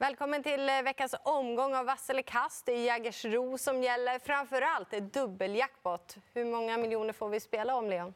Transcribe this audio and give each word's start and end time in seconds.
Välkommen 0.00 0.42
till 0.42 0.68
eh, 0.68 0.82
veckans 0.82 1.14
omgång 1.22 1.74
av 1.74 1.86
Vass 1.86 2.10
eller 2.10 2.22
kast. 2.22 2.66
Det 2.66 2.72
är 2.72 2.84
Jägersro 2.84 3.58
som 3.58 3.82
gäller. 3.82 4.18
Framför 4.18 4.62
allt 4.62 4.92
är 4.92 5.00
dubbeljackpot. 5.00 6.16
Hur 6.32 6.44
många 6.44 6.76
miljoner 6.76 7.12
får 7.12 7.28
vi 7.28 7.40
spela 7.40 7.74
om, 7.74 7.90
Leon? 7.90 8.14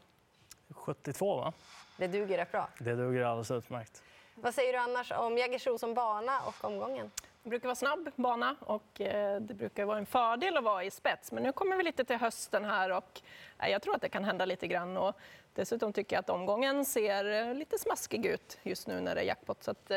72, 0.71 1.37
va? 1.37 1.53
Det 1.97 2.07
duger 2.07 2.39
rätt 2.39 2.53
bra. 2.53 2.69
Det 2.79 2.95
duger 2.95 3.25
alldeles 3.25 3.51
utmärkt. 3.51 4.03
Vad 4.35 4.55
säger 4.55 4.73
du 4.73 4.79
annars 4.79 5.13
om 5.13 5.39
Jägersro 5.39 5.79
som 5.79 5.95
bana 5.95 6.41
och 6.41 6.65
omgången? 6.65 7.11
Det 7.43 7.49
brukar 7.49 7.69
vara 7.69 7.77
snabb 7.77 8.11
bana 8.17 8.57
och 8.61 9.01
eh, 9.01 9.41
det 9.41 9.55
brukar 9.55 9.85
vara 9.85 9.99
en 9.99 10.07
fördel 10.07 10.57
att 10.57 10.65
vara 10.65 10.85
i 10.85 10.91
spets. 10.91 11.33
Men 11.33 11.43
nu 11.43 11.53
kommer 11.53 11.77
vi 11.77 11.83
lite 11.83 12.05
till 12.05 12.17
hösten 12.17 12.65
här 12.65 12.91
och 12.91 13.21
jag 13.59 13.83
tror 13.83 13.95
att 13.95 14.03
det 14.03 14.09
kan 14.09 14.25
hända 14.25 14.45
lite 14.45 14.67
grann. 14.67 14.97
Och 14.97 15.17
dessutom 15.55 15.93
tycker 15.93 16.17
jag 16.17 16.21
att 16.21 16.31
omgången 16.31 16.85
ser 16.85 17.49
eh, 17.49 17.55
lite 17.55 17.79
smaskig 17.79 18.27
ut 18.27 18.59
just 18.63 18.87
nu 18.87 19.01
när 19.01 19.15
det 19.15 19.21
är 19.21 19.25
jackpot. 19.25 19.63
Så 19.63 19.71
att, 19.71 19.91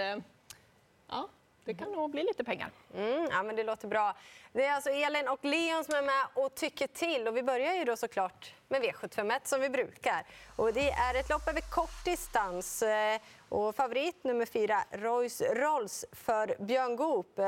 ja, 1.09 1.27
det 1.67 1.73
kan 1.73 1.91
nog 1.91 2.11
bli 2.11 2.23
lite 2.23 2.43
pengar. 2.43 2.71
Mm, 2.95 3.27
ja, 3.31 3.43
men 3.43 3.55
det 3.55 3.63
låter 3.63 3.87
bra. 3.87 4.15
Det 4.53 4.65
är 4.65 4.73
alltså 4.73 4.89
Elin 4.89 5.27
och 5.27 5.45
Leon 5.45 5.83
som 5.83 5.95
är 5.95 6.01
med 6.01 6.25
och 6.33 6.55
tycker 6.55 6.87
till. 6.87 7.27
Och 7.27 7.37
vi 7.37 7.43
börjar 7.43 7.73
ju 7.73 7.83
då 7.83 7.95
såklart 7.97 8.53
med 8.67 8.81
V751 8.81 9.39
som 9.43 9.61
vi 9.61 9.69
brukar. 9.69 10.25
Och 10.55 10.73
det 10.73 10.89
är 10.89 11.19
ett 11.19 11.29
lopp 11.29 11.47
över 11.47 11.61
kort 11.61 12.05
distans. 12.05 12.81
Eh, 12.81 13.21
och 13.49 13.75
favorit 13.75 14.23
nummer 14.23 14.45
fyra, 14.45 14.83
Royce 14.91 15.41
Rolls 15.41 16.05
för 16.11 16.55
Björn 16.59 16.95
Goop. 16.95 17.39
Eh, 17.39 17.45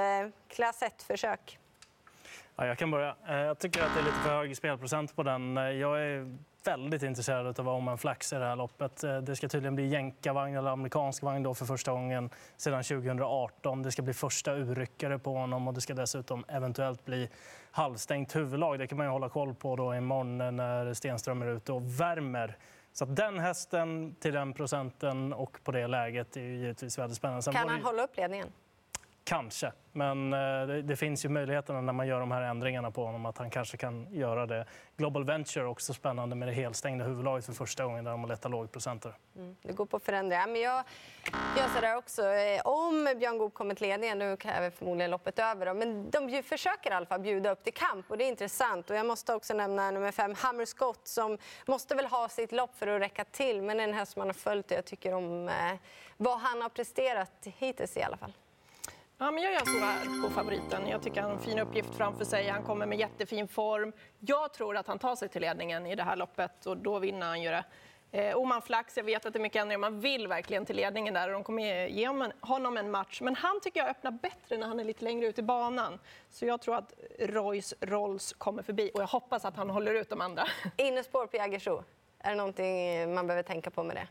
klass 0.47 0.81
1-försök. 0.81 1.58
Ja, 2.59 2.65
jag 2.65 2.77
kan 2.77 2.91
börja. 2.91 3.15
Eh, 3.27 3.35
jag 3.35 3.59
tycker 3.59 3.83
att 3.83 3.93
det 3.93 3.99
är 3.99 4.03
lite 4.03 4.17
för 4.17 4.29
hög 4.29 4.57
spelprocent 4.57 5.15
på 5.15 5.23
den. 5.23 5.55
Jag 5.55 6.01
är 6.01 6.37
väldigt 6.65 7.03
intresserad 7.03 7.39
av 7.39 7.47
att 7.47 7.59
vara 7.59 7.75
om 7.75 7.97
flax 7.97 8.33
i 8.33 8.35
det 8.35 8.45
här 8.45 8.55
loppet. 8.55 9.03
Eh, 9.03 9.17
det 9.17 9.35
ska 9.35 9.47
tydligen 9.47 9.75
bli 9.75 9.87
jänkarvagn 9.87 10.57
eller 10.57 10.69
amerikansk 10.69 11.23
vagn 11.23 11.43
då 11.43 11.53
för 11.53 11.65
första 11.65 11.91
gången 11.91 12.29
sedan 12.57 12.83
2018. 12.83 13.83
Det 13.83 13.91
ska 13.91 14.01
bli 14.01 14.13
första 14.13 14.55
urryckare 14.55 15.19
på 15.19 15.33
honom 15.33 15.67
och 15.67 15.73
det 15.73 15.81
ska 15.81 15.93
dessutom 15.93 16.45
eventuellt 16.47 17.05
bli 17.05 17.29
halvstängt 17.71 18.35
huvudlag. 18.35 18.79
Det 18.79 18.87
kan 18.87 18.97
man 18.97 19.07
ju 19.07 19.11
hålla 19.11 19.29
koll 19.29 19.55
på 19.55 19.75
då 19.75 19.95
imorgon 19.95 20.37
när 20.37 20.93
Stenström 20.93 21.41
är 21.41 21.47
ute 21.47 21.71
och 21.71 21.99
värmer. 21.99 22.57
Så 22.93 23.05
den 23.05 23.39
hästen 23.39 24.15
till 24.19 24.33
den 24.33 24.53
procenten 24.53 25.33
och 25.33 25.59
på 25.63 25.71
det 25.71 25.87
läget 25.87 26.37
är 26.37 26.41
givetvis 26.41 26.99
väldigt 26.99 27.17
spännande. 27.17 27.41
Sen 27.41 27.53
kan 27.53 27.69
han 27.69 27.83
hålla 27.83 28.03
upp 28.03 28.17
ledningen? 28.17 28.47
Kanske, 29.29 29.71
men 29.91 30.33
eh, 30.33 30.39
det, 30.67 30.81
det, 30.81 30.95
finns 30.95 31.25
ju 31.25 31.29
möjligheter 31.29 31.73
när 31.73 31.93
man 31.93 32.07
gör 32.07 32.19
de 32.19 32.31
här 32.31 32.41
ändringarna 32.41 32.91
på 32.91 33.05
honom 33.05 33.25
att 33.25 33.37
han 33.37 33.49
kanske 33.49 33.77
kan 33.77 34.13
göra 34.13 34.45
det. 34.45 34.65
Global 34.97 35.23
Venture 35.23 35.65
också 35.65 35.93
spännande 35.93 36.35
med 36.35 36.47
det 36.47 36.51
helstängda 36.51 37.05
huvudlaget 37.05 37.45
för 37.45 37.53
första 37.53 37.85
gången 37.85 38.03
där 38.03 38.11
de 38.11 38.21
har 38.21 38.27
lätta 38.27 38.47
lågprocenter. 38.47 39.13
Mm, 39.35 39.55
det 39.61 39.73
går 39.73 39.85
på 39.85 39.99
förändringar. 39.99 40.47
Men 40.47 40.61
jag 40.61 40.83
gör 41.57 41.67
så 41.75 41.81
där 41.81 41.97
också. 41.97 42.23
Eh, 42.23 42.61
om 42.65 43.13
Björn 43.19 43.37
Goop 43.37 43.53
kommer 43.53 43.75
till 43.75 43.87
ledningen, 43.87 44.19
nu 44.19 44.37
kräver 44.37 44.69
förmodligen 44.69 45.11
loppet 45.11 45.39
över, 45.39 45.65
dem, 45.65 45.77
men 45.77 46.09
de 46.09 46.43
försöker 46.43 46.91
i 46.91 46.93
alla 46.93 47.05
fall 47.05 47.19
bjuda 47.19 47.51
upp 47.51 47.63
till 47.63 47.73
kamp 47.73 48.11
och 48.11 48.17
det 48.17 48.23
är 48.23 48.29
intressant. 48.29 48.89
Och 48.89 48.95
jag 48.95 49.05
måste 49.05 49.33
också 49.33 49.53
nämna 49.53 49.91
nummer 49.91 50.11
fem, 50.11 50.33
Hammer 50.37 50.65
Scott, 50.65 51.07
som 51.07 51.37
måste 51.67 51.95
väl 51.95 52.05
ha 52.05 52.29
sitt 52.29 52.51
lopp 52.51 52.75
för 52.75 52.87
att 52.87 53.01
räcka 53.01 53.23
till. 53.23 53.61
Men 53.61 53.79
en 53.79 53.93
häst 53.93 54.17
man 54.17 54.27
har 54.27 54.33
följt 54.33 54.71
och 54.71 54.77
jag 54.77 54.85
tycker 54.85 55.13
om 55.13 55.47
eh, 55.47 55.53
vad 56.17 56.39
han 56.39 56.61
har 56.61 56.69
presterat 56.69 57.31
hittills 57.43 57.97
i 57.97 58.03
alla 58.03 58.17
fall. 58.17 58.33
Ja, 59.21 59.31
men 59.31 59.43
jag 59.43 59.53
gör 59.53 59.65
så 59.65 59.79
här 59.79 60.21
på 60.23 60.29
favoriten. 60.29 60.87
Jag 60.87 61.01
tycker 61.01 61.21
han 61.21 61.29
har 61.29 61.37
en 61.37 61.43
fin 61.43 61.59
uppgift 61.59 61.95
framför 61.95 62.25
sig. 62.25 62.47
Han 62.47 62.63
kommer 62.63 62.85
med 62.85 62.99
jättefin 62.99 63.47
form. 63.47 63.93
Jag 64.19 64.53
tror 64.53 64.77
att 64.77 64.87
han 64.87 64.99
tar 64.99 65.15
sig 65.15 65.29
till 65.29 65.41
ledningen 65.41 65.85
i 65.85 65.95
det 65.95 66.03
här 66.03 66.15
loppet 66.15 66.65
och 66.65 66.77
då 66.77 66.99
vinner 66.99 67.27
han 67.27 67.41
ju 67.41 67.49
det. 67.49 67.63
Eh, 68.11 68.37
Oman 68.37 68.61
Flax, 68.61 68.97
jag 68.97 69.03
vet 69.03 69.25
att 69.25 69.33
det 69.33 69.39
är 69.39 69.41
mycket 69.41 69.61
ändringar. 69.61 69.79
Man 69.79 69.99
vill 69.99 70.27
verkligen 70.27 70.65
till 70.65 70.75
ledningen 70.75 71.13
där 71.13 71.27
och 71.27 71.33
de 71.33 71.43
kommer 71.43 71.87
ge 71.87 72.07
honom 72.41 72.77
en 72.77 72.91
match. 72.91 73.21
Men 73.21 73.35
han 73.35 73.61
tycker 73.61 73.79
jag 73.79 73.89
öppnar 73.89 74.11
bättre 74.11 74.57
när 74.57 74.67
han 74.67 74.79
är 74.79 74.83
lite 74.83 75.03
längre 75.03 75.27
ut 75.27 75.39
i 75.39 75.43
banan. 75.43 75.99
Så 76.29 76.45
jag 76.45 76.61
tror 76.61 76.75
att 76.75 76.93
Royce 77.19 77.73
Rolls 77.81 78.33
kommer 78.33 78.63
förbi 78.63 78.91
och 78.93 79.01
jag 79.01 79.07
hoppas 79.07 79.45
att 79.45 79.55
han 79.55 79.69
håller 79.69 79.93
ut 79.93 80.09
de 80.09 80.21
andra. 80.21 80.43
Innespår 80.77 81.27
på 81.27 81.37
Jägersro, 81.37 81.83
är 82.19 82.29
det 82.29 82.35
någonting 82.35 83.13
man 83.13 83.27
behöver 83.27 83.43
tänka 83.43 83.69
på 83.69 83.83
med 83.83 83.95
det? 83.95 84.07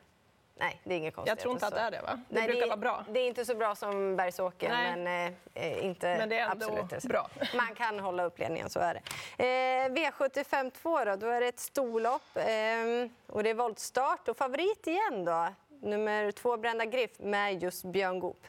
Nej, 0.59 0.81
det 0.85 0.95
är 0.95 0.99
inget 0.99 1.15
konstigt. 1.15 1.29
Jag 1.29 1.39
tror 1.39 1.53
inte 1.53 1.67
att 1.67 1.75
det 1.75 1.81
är 1.81 1.91
det, 1.91 2.01
va? 2.01 2.21
Det 2.29 2.35
Nej, 2.35 2.47
brukar 2.47 2.63
det, 2.63 2.67
vara 2.67 2.77
bra. 2.77 3.05
Det 3.11 3.21
är 3.21 3.27
inte 3.27 3.45
så 3.45 3.55
bra 3.55 3.75
som 3.75 4.17
Bergsåker, 4.17 4.69
men, 4.69 5.33
eh, 5.55 5.85
inte 5.85 6.19
men 6.19 6.29
det 6.29 6.39
är 6.39 6.51
ändå 6.51 6.67
absolut. 6.67 7.03
bra. 7.05 7.29
Man 7.57 7.75
kan 7.75 8.01
hålla 8.01 8.25
upp 8.25 8.39
ledningen, 8.39 8.71
så 8.71 8.81
är 8.81 8.95
det. 8.95 9.01
Eh, 9.45 9.91
V75 9.91 10.71
2 10.71 11.05
då, 11.05 11.17
då 11.17 11.27
är 11.27 11.41
det 11.41 11.49
ett 11.49 11.59
storlopp 11.59 12.37
eh, 12.37 13.11
och 13.27 13.43
det 13.43 13.51
är 13.51 13.55
voltstart. 13.55 14.29
Och 14.29 14.37
favorit 14.37 14.87
igen 14.87 15.25
då, 15.25 15.49
nummer 15.83 16.31
två 16.33 16.57
Brända 16.57 16.85
Griff 16.85 17.19
med 17.19 17.63
just 17.63 17.85
Björn 17.85 18.21
Goop. 18.21 18.47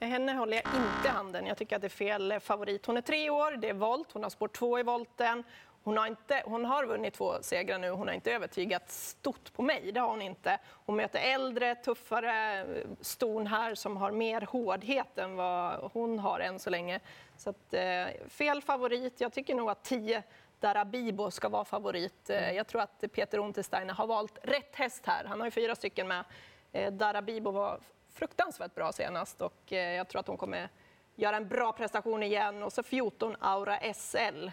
Henne 0.00 0.32
håller 0.32 0.56
jag 0.56 0.64
inte 0.66 1.08
handen. 1.08 1.46
Jag 1.46 1.56
tycker 1.56 1.76
att 1.76 1.82
det 1.82 1.86
är 1.86 1.88
fel 1.88 2.40
favorit. 2.40 2.86
Hon 2.86 2.96
är 2.96 3.00
tre 3.00 3.30
år, 3.30 3.52
det 3.52 3.68
är 3.68 3.74
volt, 3.74 4.12
hon 4.12 4.22
har 4.22 4.30
spår 4.30 4.48
två 4.48 4.78
i 4.78 4.82
volten. 4.82 5.44
Hon 5.82 5.96
har, 5.96 6.06
inte, 6.06 6.42
hon 6.44 6.64
har 6.64 6.86
vunnit 6.86 7.14
två 7.14 7.42
segrar 7.42 7.78
nu, 7.78 7.90
hon 7.90 8.08
har 8.08 8.14
inte 8.14 8.32
övertygat 8.32 8.90
stort 8.90 9.52
på 9.52 9.62
mig. 9.62 9.92
Det 9.92 10.00
har 10.00 10.08
hon 10.08 10.22
inte. 10.22 10.58
Hon 10.86 10.96
möter 10.96 11.20
äldre, 11.20 11.74
tuffare 11.74 12.66
ston 13.00 13.46
här 13.46 13.74
som 13.74 13.96
har 13.96 14.10
mer 14.10 14.40
hårdhet 14.40 15.18
än 15.18 15.36
vad 15.36 15.90
hon 15.92 16.18
har 16.18 16.40
än 16.40 16.58
så 16.58 16.70
länge. 16.70 17.00
Så 17.36 17.50
att, 17.50 17.74
eh, 17.74 18.06
fel 18.28 18.62
favorit. 18.62 19.20
Jag 19.20 19.32
tycker 19.32 19.54
nog 19.54 19.70
att 19.70 19.84
10 19.84 20.22
Darabibo 20.60 21.30
ska 21.30 21.48
vara 21.48 21.64
favorit. 21.64 22.30
Eh, 22.30 22.52
jag 22.52 22.66
tror 22.66 22.82
att 22.82 23.04
Peter 23.12 23.38
Untersteiner 23.38 23.94
har 23.94 24.06
valt 24.06 24.38
rätt 24.42 24.76
häst 24.76 25.06
här. 25.06 25.24
Han 25.24 25.40
har 25.40 25.46
ju 25.46 25.50
fyra 25.50 25.74
stycken 25.74 26.08
med. 26.08 26.24
Eh, 26.72 26.92
Darabibo 26.92 27.50
var 27.50 27.80
fruktansvärt 28.12 28.74
bra 28.74 28.92
senast 28.92 29.42
och 29.42 29.72
eh, 29.72 29.94
jag 29.94 30.08
tror 30.08 30.20
att 30.20 30.26
hon 30.26 30.36
kommer 30.36 30.68
göra 31.14 31.36
en 31.36 31.48
bra 31.48 31.72
prestation 31.72 32.22
igen. 32.22 32.62
Och 32.62 32.72
så 32.72 32.82
14 32.82 33.36
Aura 33.40 33.94
SL 33.94 34.48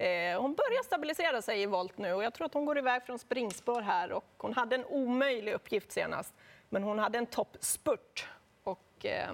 Eh, 0.00 0.40
hon 0.40 0.54
börjar 0.54 0.82
stabilisera 0.82 1.42
sig 1.42 1.62
i 1.62 1.66
volt 1.66 1.98
nu 1.98 2.12
och 2.12 2.24
jag 2.24 2.34
tror 2.34 2.46
att 2.46 2.54
hon 2.54 2.64
går 2.64 2.78
iväg 2.78 3.02
från 3.02 3.18
springspår 3.18 3.80
här 3.80 4.12
och 4.12 4.24
hon 4.38 4.54
hade 4.54 4.76
en 4.76 4.84
omöjlig 4.84 5.52
uppgift 5.52 5.92
senast. 5.92 6.34
Men 6.68 6.82
hon 6.82 6.98
hade 6.98 7.18
en 7.18 7.26
toppspurt 7.26 8.28
och 8.64 9.06
eh, 9.06 9.30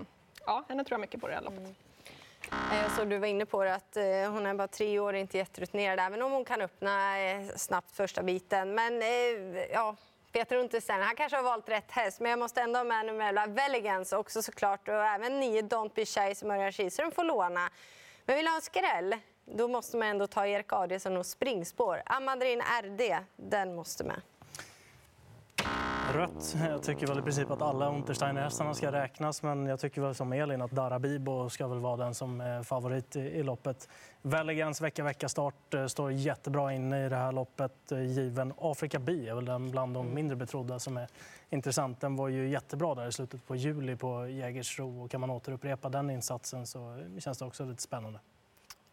ja, 0.47 0.65
henne 0.69 0.85
tror 0.85 0.95
jag 0.95 1.01
mycket 1.01 1.21
på 1.21 1.29
det 1.29 1.35
här 1.35 1.43
loppet. 1.43 1.59
Mm. 1.59 1.75
Eh, 2.73 2.83
jag 2.83 2.91
såg 2.91 3.11
du 3.11 3.19
var 3.19 3.27
inne 3.27 3.47
på 3.47 3.65
det, 3.65 3.75
att 3.75 3.97
hon 4.33 4.47
är 4.47 4.55
bara 4.55 4.69
tre 4.69 4.99
år, 4.99 5.13
och 5.13 5.19
inte 5.19 5.39
jätterutinerad, 5.39 6.01
även 6.01 6.23
om 6.23 6.33
hon 6.33 6.45
kan 6.45 6.61
öppna 6.61 7.15
snabbt 7.57 7.97
första 7.97 8.23
biten. 8.23 8.75
Men 8.75 9.03
ja, 9.73 9.97
Peter 10.33 10.57
Untersen, 10.57 11.03
han 11.03 11.17
kanske 11.17 11.37
har 11.37 11.45
valt 11.45 11.69
rätt 11.69 11.91
häst, 11.91 12.21
men 12.21 12.31
jag 12.31 12.39
måste 12.39 12.61
ändå 12.61 12.79
ha 12.79 12.85
med 12.85 13.07
nummer 13.07 13.47
Veligans 13.47 14.13
också 14.13 14.43
såklart 14.43 14.89
och 14.89 14.95
även 14.95 15.41
nio 15.41 15.63
Don't 15.63 15.91
Be 15.95 16.07
Shy 16.07 16.35
som 16.35 16.51
Örjan 16.51 16.73
Kihlström 16.73 17.13
får 17.13 17.25
låna. 17.25 17.71
Men 18.25 18.37
vill 18.37 18.47
ha 18.47 18.55
en 18.55 18.63
skräll? 18.63 19.15
Då 19.47 19.69
måste 19.69 19.97
man 19.97 20.09
ändå 20.09 20.27
ta 20.27 20.47
Erik 20.47 20.73
Adielsson 20.73 21.17
och 21.17 21.27
springspår. 21.27 22.03
Amadrin 22.07 22.63
RD, 22.83 23.17
den 23.37 23.75
måste 23.75 24.05
med. 24.05 24.21
Rött. 26.13 26.57
Jag 26.69 26.83
tycker 26.83 27.07
väl 27.07 27.19
i 27.19 27.23
princip 27.23 27.51
att 27.51 27.63
alla 27.63 27.89
Untersteiner-hästarna 27.89 28.75
ska 28.75 28.93
räknas 28.93 29.43
men 29.43 29.67
jag 29.67 29.81
tycker 29.81 30.01
väl 30.01 30.15
som 30.15 30.33
Elin 30.33 30.63
att 30.63 30.71
Darabibo 30.71 31.51
ska 31.51 31.69
väl 31.69 31.79
vara 31.79 31.97
den 31.97 32.15
som 32.15 32.41
är 32.41 32.63
favorit 32.63 33.17
i, 33.17 33.43
loppet. 33.43 33.89
Veligans 34.23 34.81
vecka-vecka-start 34.81 35.75
eh, 35.75 35.87
står 35.87 36.13
jättebra 36.13 36.73
inne 36.73 37.07
i 37.07 37.09
det 37.09 37.17
här 37.17 37.33
loppet. 37.33 37.93
Eh, 37.93 38.03
given 38.03 38.53
Afrika 38.59 38.99
B 38.99 39.29
är 39.29 39.35
väl 39.35 39.45
den 39.45 39.71
bland 39.71 39.95
de 39.95 40.15
mindre 40.15 40.37
betrodda 40.37 40.79
som 40.79 40.97
är 40.97 41.09
intressant. 41.51 42.01
Den 42.01 42.17
var 42.17 42.29
ju 42.29 42.49
jättebra 42.49 42.95
där 42.95 43.09
i 43.09 43.13
slutet 43.13 43.47
på 43.47 43.57
juli 43.57 43.97
på 43.97 44.29
Jägersro 44.29 45.05
och 45.05 45.11
kan 45.11 45.21
man 45.21 45.31
återupprepa 45.31 45.89
den 45.89 46.11
insatsen 46.11 46.67
så 46.67 47.05
känns 47.19 47.39
det 47.39 47.45
också 47.45 47.65
lite 47.65 47.83
spännande. 47.83 48.19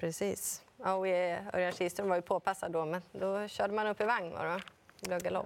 Precis. 0.02 0.62
Ja, 0.84 0.94
och 0.94 1.08
Örjan 1.08 1.72
Kihlström 1.72 2.10
var 2.10 2.16
ju 2.16 2.22
påpassad 2.22 2.72
då, 2.72 2.86
men 2.86 3.02
då 3.12 3.48
körde 3.48 3.74
man 3.74 3.88
upp 3.88 4.02
i 4.02 4.04
vagn. 4.04 4.32
Var 4.32 4.46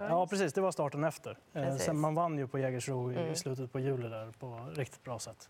Ja, 0.10 0.28
precis. 0.28 0.54
Det 0.54 0.62
var 0.62 0.72
starten 0.72 1.04
efter. 1.04 1.38
Eh, 1.54 1.76
sen 1.76 2.00
man 2.00 2.16
vann 2.16 2.38
ju 2.38 2.48
på 2.48 2.60
Jägersro 2.60 3.12
i 3.12 3.16
mm. 3.16 3.36
slutet 3.36 3.72
på 3.72 3.79
juli 3.79 4.09
där 4.09 4.32
på 4.40 4.59
riktigt 4.76 5.03
bra 5.03 5.20
sätt. 5.20 5.50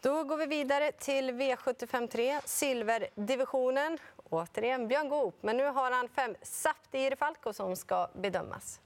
Då 0.00 0.24
går 0.24 0.36
vi 0.36 0.46
vidare 0.46 0.92
till 0.92 1.30
V753, 1.30 2.40
silverdivisionen. 2.44 3.98
Återigen 4.30 4.88
Björn 4.88 5.08
Goop, 5.08 5.34
men 5.40 5.56
nu 5.56 5.64
har 5.64 5.90
han 5.90 6.08
fem 6.08 6.34
Saptir 6.42 7.16
Falco 7.16 7.52
som 7.52 7.76
ska 7.76 8.08
bedömas. 8.14 8.80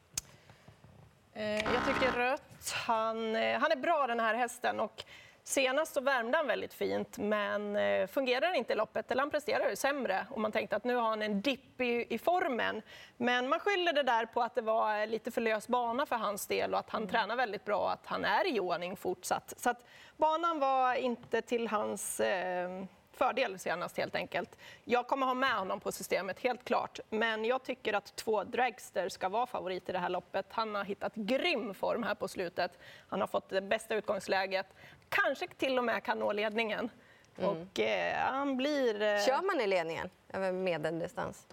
Eh, 1.32 1.54
jag 1.54 1.86
tycker 1.86 2.12
rött. 2.12 2.72
Han, 2.86 3.36
eh, 3.36 3.58
han 3.58 3.72
är 3.72 3.76
bra 3.76 4.06
den 4.06 4.20
här 4.20 4.34
hästen 4.34 4.80
och 4.80 5.04
Senast 5.44 5.94
så 5.94 6.00
värmde 6.00 6.36
han 6.36 6.46
väldigt 6.46 6.74
fint, 6.74 7.18
men 7.18 7.76
eh, 7.76 8.06
fungerar 8.06 8.54
inte 8.54 8.72
i 8.72 8.76
loppet, 8.76 9.10
eller 9.10 9.22
han 9.22 9.30
presterar 9.30 9.74
sämre. 9.74 10.26
Och 10.30 10.40
man 10.40 10.52
tänkte 10.52 10.76
att 10.76 10.84
nu 10.84 10.94
har 10.94 11.02
han 11.02 11.22
en 11.22 11.40
dipp 11.40 11.80
i, 11.80 12.06
i, 12.14 12.18
formen. 12.18 12.82
Men 13.16 13.48
man 13.48 13.60
skyller 13.60 13.92
det 13.92 14.02
där 14.02 14.26
på 14.26 14.42
att 14.42 14.54
det 14.54 14.60
var 14.60 15.06
lite 15.06 15.30
för 15.30 15.40
lös 15.40 15.68
bana 15.68 16.06
för 16.06 16.16
hans 16.16 16.46
del 16.46 16.72
och 16.72 16.78
att 16.78 16.90
han 16.90 17.02
mm. 17.02 17.10
tränar 17.12 17.36
väldigt 17.36 17.64
bra 17.64 17.78
och 17.78 17.92
att 17.92 18.06
han 18.06 18.24
är 18.24 18.56
i 18.56 18.60
ordning 18.60 18.96
fortsatt. 18.96 19.54
Så 19.56 19.70
att 19.70 19.86
banan 20.16 20.58
var 20.58 20.94
inte 20.94 21.42
till 21.42 21.68
hans... 21.68 22.20
Eh, 22.20 22.84
fördel 23.22 23.58
senast 23.58 23.96
helt 23.96 24.14
enkelt. 24.14 24.56
Jag 24.84 25.06
kommer 25.06 25.26
ha 25.26 25.34
med 25.34 25.54
honom 25.54 25.80
på 25.80 25.92
systemet, 25.92 26.40
helt 26.40 26.64
klart. 26.64 27.00
Men 27.10 27.44
jag 27.44 27.62
tycker 27.62 27.92
att 27.92 28.16
två 28.16 28.44
Dragster 28.44 29.08
ska 29.08 29.28
vara 29.28 29.46
favorit 29.46 29.88
i 29.88 29.92
det 29.92 29.98
här 29.98 30.08
loppet. 30.08 30.46
Han 30.50 30.74
har 30.74 30.84
hittat 30.84 31.14
grym 31.14 31.74
form 31.74 32.02
här 32.02 32.14
på 32.14 32.28
slutet. 32.28 32.78
Han 33.08 33.20
har 33.20 33.26
fått 33.26 33.48
det 33.48 33.60
bästa 33.60 33.94
utgångsläget. 33.94 34.66
Kanske 35.08 35.48
till 35.48 35.78
och 35.78 35.84
med 35.84 36.04
kan 36.04 36.18
nå 36.18 36.32
ledningen. 36.32 36.90
Mm. 37.38 37.50
Och 37.50 37.80
eh, 37.80 38.16
han 38.16 38.56
blir... 38.56 39.02
Eh... 39.02 39.18
Kör 39.26 39.42
man 39.42 39.60
i 39.60 39.66
ledningen 39.66 40.10
över 40.32 40.52
medeldistans? 40.52 41.46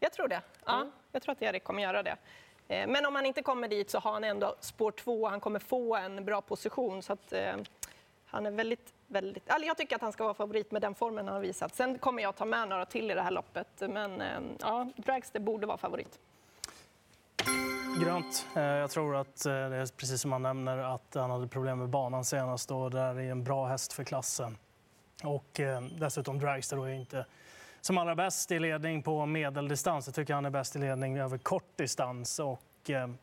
Jag 0.00 0.12
tror 0.12 0.28
det. 0.28 0.42
Ja, 0.64 0.74
mm. 0.80 0.92
Jag 1.12 1.22
tror 1.22 1.32
att 1.32 1.42
Erik 1.42 1.64
kommer 1.64 1.82
göra 1.82 2.02
det. 2.02 2.16
Eh, 2.68 2.86
men 2.86 3.06
om 3.06 3.14
han 3.14 3.26
inte 3.26 3.42
kommer 3.42 3.68
dit 3.68 3.90
så 3.90 3.98
har 3.98 4.12
han 4.12 4.24
ändå 4.24 4.56
spår 4.60 4.90
två. 4.90 5.28
Han 5.28 5.40
kommer 5.40 5.58
få 5.58 5.96
en 5.96 6.24
bra 6.24 6.40
position. 6.40 7.02
Så 7.02 7.12
att, 7.12 7.32
eh, 7.32 7.56
han 8.26 8.46
är 8.46 8.50
väldigt, 8.50 8.94
väldigt... 9.10 9.50
Alltså, 9.50 9.66
jag 9.66 9.76
tycker 9.76 9.96
att 9.96 10.02
han 10.02 10.12
ska 10.12 10.24
vara 10.24 10.34
favorit 10.34 10.70
med 10.70 10.82
den 10.82 10.94
formen 10.94 11.26
han 11.26 11.34
har 11.34 11.42
visat. 11.42 11.74
Sen 11.74 11.98
kommer 11.98 12.22
jag 12.22 12.36
ta 12.36 12.44
med 12.44 12.68
några 12.68 12.86
till 12.86 13.10
i 13.10 13.14
det 13.14 13.22
här 13.22 13.30
loppet. 13.30 13.68
Men 13.80 14.20
ehm, 14.20 14.56
ja, 14.60 14.88
Dragster 14.96 15.40
borde 15.40 15.66
vara 15.66 15.78
favorit. 15.78 16.18
Grönt. 18.02 18.46
Eh, 18.56 18.62
jag 18.62 18.90
tror 18.90 19.16
att 19.16 19.46
eh, 19.46 19.52
det 19.52 19.76
är 19.76 19.96
precis 19.96 20.20
som 20.20 20.32
han 20.32 20.42
nämner 20.42 20.78
att 20.78 21.14
han 21.14 21.30
hade 21.30 21.48
problem 21.48 21.78
med 21.78 21.88
banan 21.88 22.24
senast 22.24 22.70
och 22.70 22.90
där 22.90 23.14
är 23.14 23.30
en 23.30 23.44
bra 23.44 23.66
häst 23.66 23.92
för 23.92 24.04
klassen. 24.04 24.56
Och 25.24 25.60
ehm, 25.60 25.98
dessutom 25.98 26.38
Dragster 26.38 26.76
då 26.76 26.84
är 26.84 26.92
inte 26.92 27.26
som 27.80 27.98
allra 27.98 28.14
bäst 28.14 28.52
i 28.52 28.58
ledning 28.58 29.02
på 29.02 29.26
medeldistans. 29.26 30.06
Jag 30.06 30.14
tycker 30.14 30.34
han 30.34 30.44
är 30.44 30.50
bäst 30.50 30.76
i 30.76 30.78
ledning 30.78 31.18
över 31.18 31.38
kort 31.38 31.76
distans. 31.76 32.38
Och, 32.38 32.90
ehm, 32.90 33.18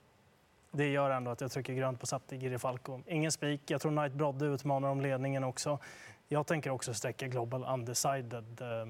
det 0.71 0.87
gör 0.87 1.09
ändå 1.09 1.31
att 1.31 1.41
jag 1.41 1.51
trycker 1.51 1.73
grönt 1.73 1.99
på 1.99 2.05
Sapti 2.05 2.37
Girifalco. 2.37 3.01
Ingen 3.07 3.31
spik. 3.31 3.61
Jag 3.71 3.81
tror 3.81 3.91
Knight 3.91 4.13
Brodde 4.13 4.45
utmanar 4.45 4.89
om 4.89 5.01
ledningen 5.01 5.43
också. 5.43 5.79
Jag 6.27 6.47
tänker 6.47 6.69
också 6.69 6.93
sträcka 6.93 7.27
Global 7.27 7.63
Undecided. 7.63 8.61
Eh, 8.61 8.87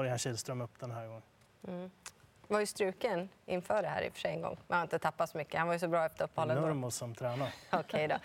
Örjan 0.00 0.18
Kihlström 0.18 0.60
upp 0.60 0.80
den 0.80 0.90
här 0.90 1.06
gången. 1.06 1.22
Mm 1.68 1.90
var 2.50 2.60
ju 2.60 2.66
struken 2.66 3.28
inför 3.46 3.82
det 3.82 3.88
här 3.88 4.02
i 4.02 4.08
och 4.08 4.12
för 4.12 4.20
sig 4.20 4.30
en 4.34 4.42
gång. 4.42 4.56
Men 4.68 4.76
har 4.76 4.82
inte 4.82 4.98
tappat 4.98 5.30
så 5.30 5.38
mycket. 5.38 5.58
Han 5.58 5.66
var 5.66 5.74
ju 5.74 5.80
så 5.80 5.88
bra 5.88 6.06
efter 6.06 6.24
uppehållet. 6.24 6.60
Nurmos 6.60 6.96
som 6.96 7.14
tränar. 7.14 7.52
Okej 7.70 8.08
då. 8.08 8.16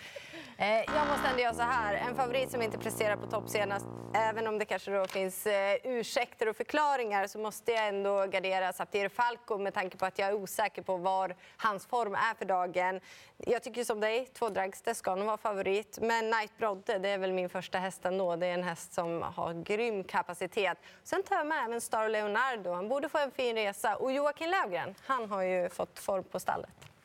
Eh, 0.58 0.68
jag 0.68 1.06
måste 1.08 1.28
ändå 1.28 1.42
göra 1.42 1.54
så 1.54 1.62
här. 1.62 1.94
En 1.94 2.14
favorit 2.14 2.50
som 2.50 2.62
inte 2.62 2.78
presterar 2.78 3.16
på 3.16 3.26
topp 3.26 3.48
senast, 3.48 3.86
även 4.14 4.46
om 4.46 4.58
det 4.58 4.64
kanske 4.64 4.90
då 4.90 5.06
finns 5.06 5.46
eh, 5.46 5.76
ursäkter 5.84 6.48
och 6.48 6.56
förklaringar, 6.56 7.26
så 7.26 7.38
måste 7.38 7.72
jag 7.72 7.88
ändå 7.88 8.26
gardera 8.26 8.72
Saptir 8.72 9.08
Falco 9.08 9.58
med 9.58 9.74
tanke 9.74 9.96
på 9.96 10.06
att 10.06 10.18
jag 10.18 10.28
är 10.28 10.34
osäker 10.34 10.82
på 10.82 10.96
var 10.96 11.34
hans 11.56 11.86
form 11.86 12.14
är 12.14 12.34
för 12.38 12.44
dagen. 12.44 13.00
Jag 13.36 13.62
tycker 13.62 13.84
som 13.84 14.00
dig, 14.00 14.26
två 14.26 14.48
Dragster 14.48 14.94
ska 14.94 15.14
nog 15.14 15.26
vara 15.26 15.36
favorit. 15.36 15.98
Men 16.02 16.32
Knight 16.32 16.58
Brodde, 16.58 16.98
det 16.98 17.08
är 17.08 17.18
väl 17.18 17.32
min 17.32 17.48
första 17.48 17.78
häst 17.78 18.04
ändå. 18.04 18.36
Det 18.36 18.46
är 18.46 18.54
en 18.54 18.62
häst 18.62 18.92
som 18.92 19.22
har 19.22 19.64
grym 19.64 20.04
kapacitet. 20.04 20.78
Sen 21.04 21.22
tar 21.22 21.36
jag 21.36 21.46
med 21.46 21.64
även 21.64 21.80
Star 21.80 22.08
Leonardo. 22.08 22.72
Han 22.72 22.88
borde 22.88 23.08
få 23.08 23.18
en 23.18 23.30
fin 23.30 23.56
resa. 23.56 23.96
Och 23.96 24.12
Joakim 24.12 24.50
Lövgren, 24.50 24.94
han 25.06 25.30
har 25.30 25.42
ju 25.42 25.68
fått 25.68 25.98
form 25.98 26.24
på 26.24 26.40
stallet. 26.40 26.95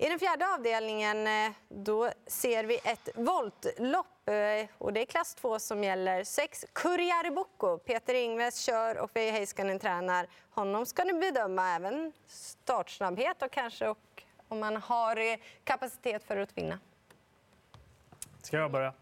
I 0.00 0.08
den 0.08 0.18
fjärde 0.18 0.54
avdelningen 0.54 1.26
eh, 1.26 1.52
då 1.68 2.10
ser 2.26 2.64
vi 2.64 2.78
ett 2.84 3.08
voltlopp 3.14 4.28
eh, 4.28 4.68
och 4.78 4.92
det 4.92 5.00
är 5.00 5.04
klass 5.04 5.34
2 5.34 5.58
som 5.58 5.84
gäller. 5.84 6.24
Sex 6.24 6.64
Kurjariboko. 6.72 7.78
Peter 7.78 8.14
Ingves 8.14 8.60
kör 8.60 8.98
och 8.98 9.10
Veijo 9.14 9.32
Heiskanen 9.32 9.78
tränar. 9.78 10.26
Honom 10.50 10.86
ska 10.86 11.04
ni 11.04 11.12
bedöma 11.12 11.74
även 11.74 12.12
startsnabbhet 12.26 13.42
och 13.42 13.50
kanske 13.50 13.88
och 13.88 14.22
om 14.48 14.60
man 14.60 14.76
har 14.76 15.16
eh, 15.16 15.36
kapacitet 15.64 16.24
för 16.24 16.36
att 16.36 16.58
vinna. 16.58 16.78
Ska 18.42 18.56
jag 18.56 18.70
börja? 18.70 18.92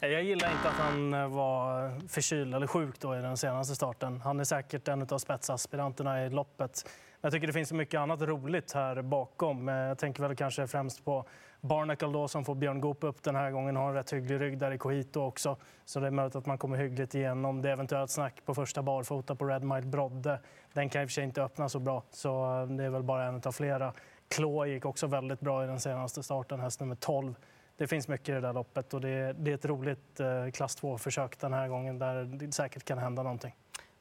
Jag 0.00 0.22
gillar 0.22 0.52
inte 0.52 0.68
att 0.68 0.74
han 0.74 1.32
var 1.32 2.08
förkyld 2.08 2.54
eller 2.54 2.66
sjuk 2.66 3.00
då 3.00 3.16
i 3.16 3.18
den 3.18 3.36
senaste 3.36 3.74
starten. 3.74 4.20
Han 4.20 4.40
är 4.40 4.44
säkert 4.44 4.88
en 4.88 5.02
av 5.10 5.18
spetsaspiranterna 5.18 6.26
i 6.26 6.30
loppet. 6.30 6.86
Jag 7.24 7.32
tycker 7.32 7.46
det 7.46 7.52
finns 7.52 7.72
mycket 7.72 8.00
annat 8.00 8.22
roligt 8.22 8.72
här 8.72 9.02
bakom. 9.02 9.68
Eh, 9.68 9.74
jag 9.74 9.98
tänker 9.98 10.22
väl 10.22 10.36
kanske 10.36 10.66
främst 10.66 11.04
på 11.04 11.24
Barnacle 11.60 12.08
då, 12.08 12.28
som 12.28 12.44
får 12.44 12.54
Björn 12.54 12.80
Goop 12.80 13.04
upp 13.04 13.22
den 13.22 13.36
här 13.36 13.50
gången. 13.50 13.76
Har 13.76 13.88
en 13.88 13.94
rätt 13.94 14.12
hygglig 14.12 14.40
rygg 14.40 14.58
där 14.58 14.70
i 14.70 14.78
Cohito 14.78 15.20
också. 15.20 15.56
Så 15.84 16.00
det 16.00 16.06
är 16.06 16.10
möjligt 16.10 16.36
att 16.36 16.46
man 16.46 16.58
kommer 16.58 16.76
hyggligt 16.76 17.14
igenom. 17.14 17.62
Det 17.62 17.68
är 17.68 17.72
eventuellt 17.72 18.10
snack 18.10 18.42
på 18.44 18.54
första 18.54 18.82
barfota 18.82 19.34
på 19.34 19.44
Red 19.44 19.62
Mile 19.62 19.86
Brodde. 19.86 20.40
Den 20.72 20.88
kan 20.88 21.02
i 21.02 21.04
och 21.04 21.08
för 21.08 21.12
sig 21.12 21.24
inte 21.24 21.42
öppna 21.42 21.68
så 21.68 21.78
bra, 21.78 22.02
så 22.10 22.60
eh, 22.60 22.66
det 22.66 22.84
är 22.84 22.90
väl 22.90 23.02
bara 23.02 23.24
en 23.24 23.40
av 23.44 23.52
flera. 23.52 23.92
Klå 24.28 24.66
gick 24.66 24.84
också 24.84 25.06
väldigt 25.06 25.40
bra 25.40 25.64
i 25.64 25.66
den 25.66 25.80
senaste 25.80 26.22
starten, 26.22 26.60
häst 26.60 26.80
nummer 26.80 26.94
12 26.94 27.34
det 27.76 27.86
finns 27.86 28.08
mycket 28.08 28.28
i 28.28 28.32
det 28.32 28.40
där 28.40 28.52
loppet 28.52 28.94
och 28.94 29.00
det 29.00 29.08
är, 29.08 29.32
det 29.32 29.50
är 29.50 29.54
ett 29.54 29.64
roligt 29.64 30.20
eh, 30.20 30.50
klass 30.52 30.82
2-försök 30.82 31.38
den 31.40 31.52
här 31.52 31.68
gången 31.68 31.98
där 31.98 32.24
det 32.24 32.52
säkert 32.52 32.84
kan 32.84 32.98
hända 32.98 33.22
någonting. 33.22 33.54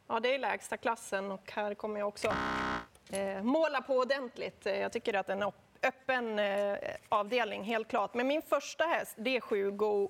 Ja, 0.07 0.19
det 0.19 0.35
är 0.35 0.39
lägsta 0.39 0.77
klassen 0.77 1.31
och 1.31 1.51
här 1.51 1.73
kommer 1.73 1.99
jag 1.99 2.07
också 2.07 2.27
måla 3.41 3.81
på 3.81 3.97
ordentligt. 3.97 4.65
Eh, 4.65 4.79
jag 4.79 4.91
tycker 4.91 5.13
att 5.13 5.29
en 5.29 5.51
öppen 5.83 6.39
eh, 6.39 6.77
avdelning, 7.09 7.63
helt 7.63 7.87
klart. 7.87 8.13
Men 8.13 8.27
min 8.27 8.41
första 8.41 8.83
häst, 8.83 9.15
det 9.17 9.35
är 9.35 9.41
7 9.41 9.71
Go 9.71 10.09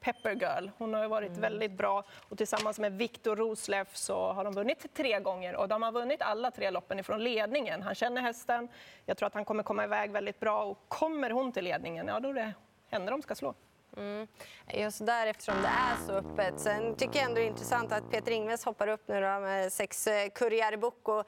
Pepper 0.00 0.34
Girl. 0.34 0.70
Hon 0.78 0.94
har 0.94 1.08
varit 1.08 1.28
mm. 1.28 1.40
väldigt 1.40 1.72
bra 1.72 2.04
och 2.28 2.38
tillsammans 2.38 2.78
med 2.78 2.92
Viktor 2.92 3.36
Rosleff 3.36 3.96
så 3.96 4.32
har 4.32 4.44
de 4.44 4.54
vunnit 4.54 4.94
tre 4.94 5.20
gånger 5.20 5.56
och 5.56 5.68
de 5.68 5.82
har 5.82 5.92
vunnit 5.92 6.22
alla 6.22 6.50
tre 6.50 6.70
loppen 6.70 6.98
ifrån 6.98 7.24
ledningen. 7.24 7.82
Han 7.82 7.94
känner 7.94 8.22
hästen. 8.22 8.68
Jag 9.06 9.16
tror 9.16 9.26
att 9.26 9.34
han 9.34 9.44
kommer 9.44 9.62
komma 9.62 9.84
iväg 9.84 10.10
väldigt 10.10 10.40
bra 10.40 10.64
och 10.64 10.78
kommer 10.88 11.30
hon 11.30 11.52
till 11.52 11.64
ledningen, 11.64 12.06
ja 12.06 12.20
då 12.20 12.28
är 12.28 12.34
det 12.34 12.52
henne 12.90 13.10
de 13.10 13.22
ska 13.22 13.34
slå. 13.34 13.54
Mm. 13.96 14.26
Just 14.74 15.06
där 15.06 15.26
eftersom 15.26 15.54
det 15.62 15.68
är 15.68 16.06
så 16.06 16.12
öppet. 16.12 16.60
Sen 16.60 16.94
tycker 16.94 17.18
jag 17.18 17.24
ändå 17.24 17.34
det 17.34 17.44
är 17.44 17.48
intressant 17.48 17.92
att 17.92 18.10
Peter 18.10 18.32
Ingves 18.32 18.64
hoppar 18.64 18.88
upp 18.88 19.08
nu 19.08 19.20
då 19.20 19.40
med 19.40 19.72
sex 19.72 20.06
eh, 20.06 20.78
Bocco. 20.78 21.22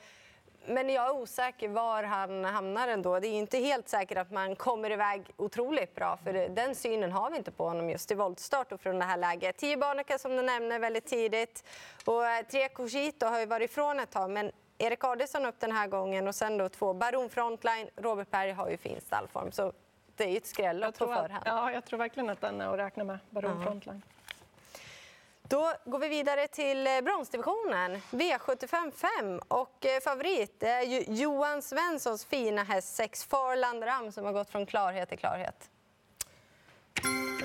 Men 0.67 0.91
jag 0.91 1.07
är 1.07 1.15
osäker 1.15 1.69
var 1.69 2.03
han 2.03 2.45
hamnar 2.45 2.89
ändå. 2.89 3.21
Det 3.21 3.29
är 3.29 3.33
inte 3.33 3.59
helt 3.59 3.89
säkert 3.89 4.19
att 4.19 4.31
man 4.31 4.57
kommer 4.57 4.91
iväg 4.91 5.23
otroligt 5.37 5.95
bra 5.95 6.17
för 6.25 6.49
den 6.49 6.75
synen 6.75 7.13
har 7.13 7.31
vi 7.31 7.37
inte 7.37 7.51
på 7.51 7.69
honom 7.69 7.91
just 7.91 8.11
i 8.11 8.15
voltstart 8.15 8.73
och 8.73 8.81
från 8.81 8.99
det 8.99 9.05
här 9.05 9.17
läget. 9.17 9.57
Tio 9.57 9.77
Barneka 9.77 10.19
som 10.19 10.37
du 10.37 10.43
nämner 10.43 10.79
väldigt 10.79 11.07
tidigt 11.07 11.65
och 12.05 12.27
eh, 12.27 12.47
tre 12.47 12.69
Cogito 12.69 13.27
har 13.27 13.41
ju 13.41 13.47
varit 13.47 13.71
ifrån 13.71 14.01
ett 14.01 14.11
tag 14.11 14.31
men 14.31 14.53
Erik 14.79 15.05
Adelsson 15.05 15.47
upp 15.47 15.61
den 15.61 15.73
här 15.73 15.87
gången 15.87 16.29
och 16.29 16.35
sen 16.35 16.59
då 16.59 16.69
två 16.69 16.95
Baron 16.95 17.31
Frontline. 17.31 17.89
Robert 17.97 18.31
Berg 18.31 18.53
har 18.53 18.71
ju 18.71 18.77
fin 18.77 19.01
stallform 19.01 19.53
så 19.53 19.73
det 20.17 20.25
är 20.25 20.29
ju 20.29 20.37
ett 20.37 20.47
skräll 20.47 20.85
på 20.99 21.07
förhand. 21.07 21.43
Ja, 21.47 21.73
jag 21.73 21.85
tror 21.85 21.99
verkligen 21.99 22.31
att 22.31 22.41
den 22.41 22.61
är 22.61 22.69
att 22.69 22.79
räkna 22.79 23.05
med, 23.05 23.19
Baron 23.31 23.59
ja. 23.59 23.65
Frontline. 23.65 24.03
Då 25.53 25.73
går 25.85 25.99
vi 25.99 26.09
vidare 26.09 26.49
till 26.49 26.87
eh, 26.87 27.01
bronsdivisionen, 27.01 27.97
V75 28.11 28.91
5. 28.91 29.41
Och 29.49 29.87
eh, 29.87 30.01
favorit 30.01 30.63
är 30.63 30.83
ju 30.83 31.05
Johan 31.09 31.63
Svenssons 31.63 32.25
fina 32.25 32.63
häst 32.63 32.95
6 32.95 33.25
Farland 33.25 33.83
Ram 33.83 34.13
som 34.13 34.25
har 34.25 34.33
gått 34.33 34.51
från 34.51 34.67
klarhet 34.67 35.09
till 35.09 35.19
klarhet. 35.19 35.71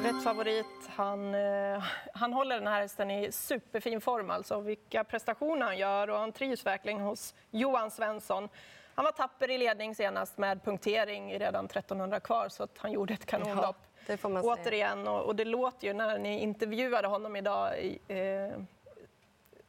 Rätt 0.04 0.24
favorit. 0.24 0.66
Han, 0.96 1.36
eh, 1.36 1.84
han 2.14 2.34
håller 2.34 2.56
den 2.56 2.68
här 2.68 2.82
hästen 2.82 3.12
i 3.12 3.32
superfin 3.32 4.02
form. 4.02 4.30
Alltså. 4.30 4.60
Vilka 4.60 5.04
prestationer 5.04 5.66
han 5.66 5.78
gör 5.78 6.10
och 6.10 6.20
han 6.20 6.32
trivs 6.32 6.66
verkligen 6.66 7.00
hos 7.00 7.36
Johan 7.52 7.92
Svensson. 7.92 8.50
Han 8.96 9.06
var 9.06 9.12
tapper 9.12 9.52
i 9.52 9.58
ledning 9.58 9.96
senast 9.96 10.38
med 10.38 10.64
punktering 10.64 11.40
redan 11.40 11.66
1300 11.66 12.20
kvar 12.20 12.50
så 12.50 12.64
att 12.64 12.78
han 12.78 12.92
gjorde 12.92 13.14
ett 13.14 13.26
kanonlopp. 13.26 13.87
Det 14.08 14.18
får 14.18 14.30
man 14.30 14.44
Återigen, 14.44 15.08
och, 15.08 15.26
och, 15.26 15.36
det 15.36 15.46
låter 15.46 15.88
ju 15.88 15.94
när 15.94 16.18
ni 16.18 16.40
intervjuade 16.40 17.08
honom 17.08 17.36
idag 17.36 17.98
eh, 18.08 18.60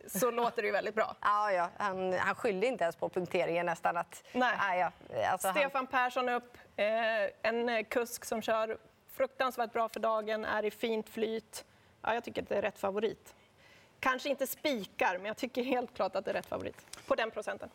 så 0.06 0.30
låter 0.30 0.62
det 0.62 0.66
ju 0.66 0.72
väldigt 0.72 0.94
bra. 0.94 1.16
Ja, 1.22 1.52
ja. 1.52 1.70
Han, 1.76 2.12
han 2.12 2.34
skyllde 2.34 2.66
inte 2.66 2.84
ens 2.84 2.96
på 2.96 3.08
punkteringen 3.08 3.66
nästan. 3.66 3.96
Att, 3.96 4.24
Nej. 4.32 4.54
Ah, 4.58 4.74
ja. 4.74 4.92
alltså, 5.30 5.50
Stefan 5.50 5.70
han... 5.72 5.86
Persson 5.86 6.28
upp, 6.28 6.56
eh, 6.76 6.86
en 7.42 7.84
kusk 7.84 8.24
som 8.24 8.42
kör 8.42 8.78
fruktansvärt 9.06 9.72
bra 9.72 9.88
för 9.88 10.00
dagen, 10.00 10.44
är 10.44 10.64
i 10.64 10.70
fint 10.70 11.08
flyt. 11.08 11.64
Ja, 12.02 12.14
jag 12.14 12.24
tycker 12.24 12.42
att 12.42 12.48
det 12.48 12.56
är 12.56 12.62
rätt 12.62 12.78
favorit. 12.78 13.34
Kanske 14.00 14.28
inte 14.28 14.46
spikar, 14.46 15.18
men 15.18 15.26
jag 15.26 15.36
tycker 15.36 15.62
helt 15.62 15.94
klart 15.94 16.16
att 16.16 16.24
det 16.24 16.30
är 16.30 16.34
rätt 16.34 16.46
favorit 16.46 17.06
på 17.06 17.14
den 17.14 17.30
procenten. 17.30 17.70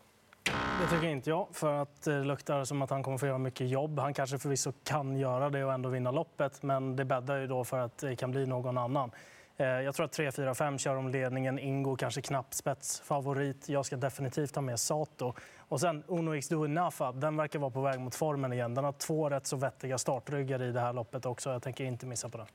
Det 0.81 0.87
tycker 0.89 1.07
inte 1.07 1.29
jag, 1.29 1.47
för 1.51 1.81
att 1.81 2.07
eh, 2.07 2.13
det 2.13 2.23
luktar 2.23 2.63
som 2.63 2.81
att 2.81 2.89
han 2.89 3.03
kommer 3.03 3.17
få 3.17 3.27
göra 3.27 3.37
mycket 3.37 3.69
jobb. 3.69 3.99
Han 3.99 4.13
kanske 4.13 4.39
förvisso 4.39 4.71
kan 4.83 5.17
göra 5.17 5.49
det 5.49 5.65
och 5.65 5.73
ändå 5.73 5.89
vinna 5.89 6.11
loppet, 6.11 6.63
men 6.63 6.95
det 6.95 7.05
bäddar 7.05 7.37
ju 7.37 7.47
då 7.47 7.63
för 7.63 7.79
att 7.79 7.97
det 7.97 8.15
kan 8.15 8.31
bli 8.31 8.45
någon 8.45 8.77
annan. 8.77 9.11
Eh, 9.57 9.65
jag 9.67 9.95
tror 9.95 10.05
att 10.05 10.11
3, 10.11 10.31
4, 10.31 10.55
5 10.55 10.77
kör 10.77 10.95
om 10.95 11.09
ledningen. 11.09 11.59
Ingo 11.59 11.95
kanske 11.95 12.21
knappt 12.21 12.53
spetsfavorit. 12.53 13.69
Jag 13.69 13.85
ska 13.85 13.95
definitivt 13.97 14.55
ha 14.55 14.61
med 14.61 14.79
Sato. 14.79 15.33
Och 15.57 15.79
sen 15.79 16.03
Uno 16.07 16.35
X 16.35 16.47
Do 16.47 16.67
Nafa 16.67 17.11
den 17.11 17.37
verkar 17.37 17.59
vara 17.59 17.71
på 17.71 17.81
väg 17.81 17.99
mot 17.99 18.15
formen 18.15 18.53
igen. 18.53 18.75
Den 18.75 18.83
har 18.83 18.91
två 18.91 19.29
rätt 19.29 19.47
så 19.47 19.57
vettiga 19.57 19.97
startryggar 19.97 20.61
i 20.61 20.71
det 20.71 20.79
här 20.79 20.93
loppet 20.93 21.25
också. 21.25 21.49
Jag 21.49 21.63
tänker 21.63 21.83
inte 21.83 22.05
missa 22.05 22.29
på 22.29 22.37
den 22.37 22.47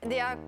det 0.00 0.16
jag 0.16 0.38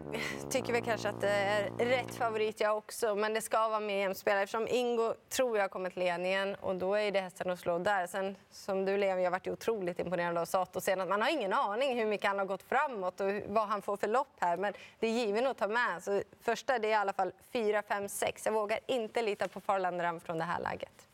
tycker 0.50 0.72
väl 0.72 0.82
kanske 0.82 1.08
att 1.08 1.20
det 1.20 1.30
är 1.30 1.70
rätt 1.78 2.14
favorit 2.14 2.60
jag 2.60 2.76
också, 2.76 3.14
men 3.14 3.34
det 3.34 3.40
ska 3.40 3.68
vara 3.68 3.80
mer 3.80 3.96
jämspelare 3.96 4.42
eftersom 4.42 4.68
Ingo 4.68 5.14
tror 5.28 5.58
jag 5.58 5.70
kommer 5.70 5.90
till 5.90 5.98
ledningen 5.98 6.54
och 6.54 6.76
då 6.76 6.94
är 6.94 7.10
det 7.10 7.20
hästen 7.20 7.50
att 7.50 7.60
slå 7.60 7.78
där. 7.78 8.06
Sen 8.06 8.36
som 8.50 8.84
du 8.84 8.96
Leon, 8.96 9.22
jag 9.22 9.30
varit 9.30 9.48
otroligt 9.48 9.98
imponerad 9.98 10.38
av 10.38 10.44
Sato 10.44 10.80
senast. 10.80 11.08
Man 11.08 11.22
har 11.22 11.28
ingen 11.28 11.52
aning 11.52 11.98
hur 11.98 12.06
mycket 12.06 12.26
han 12.26 12.38
har 12.38 12.46
gått 12.46 12.62
framåt 12.62 13.20
och 13.20 13.32
vad 13.46 13.68
han 13.68 13.82
får 13.82 13.96
för 13.96 14.08
lopp 14.08 14.36
här, 14.40 14.56
men 14.56 14.72
det 14.98 15.06
är 15.06 15.10
givet 15.10 15.46
att 15.46 15.58
ta 15.58 15.68
med. 15.68 16.02
Så 16.02 16.22
första 16.40 16.78
det 16.78 16.88
är 16.88 16.90
i 16.90 16.94
alla 16.94 17.12
fall 17.12 17.32
4, 17.52 17.82
5, 17.82 18.08
6. 18.08 18.46
Jag 18.46 18.52
vågar 18.52 18.78
inte 18.86 19.22
lita 19.22 19.48
på 19.48 19.60
Farlander 19.60 20.18
från 20.18 20.38
det 20.38 20.44
här 20.44 20.60
läget. 20.60 21.09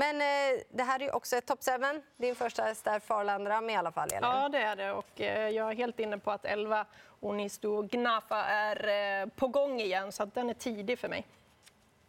Men 0.00 0.20
eh, 0.20 0.60
det 0.70 0.82
här 0.82 1.00
är 1.00 1.04
ju 1.04 1.10
också 1.10 1.36
ett 1.36 1.46
top 1.46 1.58
7. 1.64 2.02
Din 2.16 2.34
första 2.34 2.62
häst 2.62 2.86
är 2.86 3.00
Farlandram 3.00 3.70
i 3.70 3.76
alla 3.76 3.92
fall, 3.92 4.08
Elin. 4.08 4.20
Ja, 4.22 4.48
det 4.48 4.58
är 4.58 4.76
det. 4.76 4.92
Och 4.92 5.20
eh, 5.20 5.48
jag 5.48 5.70
är 5.70 5.76
helt 5.76 6.00
inne 6.00 6.18
på 6.18 6.30
att 6.30 6.44
11 6.44 6.86
Onisto 7.20 7.82
Gnafa 7.82 8.44
är 8.44 8.88
eh, 9.22 9.28
på 9.28 9.48
gång 9.48 9.80
igen, 9.80 10.12
så 10.12 10.22
att 10.22 10.34
den 10.34 10.50
är 10.50 10.54
tidig 10.54 10.98
för 10.98 11.08
mig. 11.08 11.26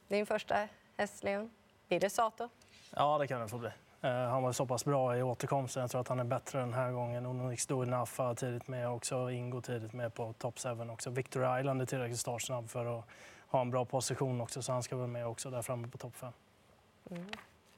Din 0.07 0.25
första 0.25 0.67
häst, 0.97 1.23
Leon? 1.23 1.51
Blir 1.87 1.99
det 1.99 2.09
Sato? 2.09 2.49
Ja, 2.95 3.17
det 3.17 3.27
kan 3.27 3.41
det 3.41 3.47
få 3.47 3.57
bli. 3.57 3.69
Eh, 4.01 4.11
han 4.11 4.43
var 4.43 4.51
så 4.51 4.65
pass 4.65 4.85
bra 4.85 5.17
i 5.17 5.23
återkomsten. 5.23 5.81
Jag 5.81 5.91
tror 5.91 6.01
att 6.01 6.07
han 6.07 6.19
är 6.19 6.23
bättre 6.23 6.59
den 6.59 6.73
här 6.73 6.91
gången. 6.91 7.25
Onyx 7.25 7.69
Nafa 7.69 8.35
tidigt 8.35 8.67
med 8.67 8.89
också. 8.89 9.31
Ingo 9.31 9.61
tidigt 9.61 9.93
med 9.93 10.13
på 10.13 10.33
top 10.33 10.59
7 10.59 10.69
också. 10.89 11.09
Victor 11.09 11.59
Island 11.59 11.81
är 11.81 11.85
tillräckligt 11.85 12.19
startsnabb 12.19 12.69
för 12.69 12.99
att 12.99 13.05
ha 13.47 13.61
en 13.61 13.71
bra 13.71 13.85
position 13.85 14.41
också, 14.41 14.61
så 14.61 14.71
han 14.71 14.83
ska 14.83 14.95
vara 14.95 15.07
med 15.07 15.27
också 15.27 15.49
där 15.49 15.61
framme 15.61 15.87
på 15.87 15.97
topp 15.97 16.15
5. 16.15 16.33
Mm. 17.11 17.25